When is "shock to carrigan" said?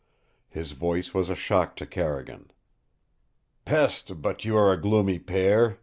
1.35-2.49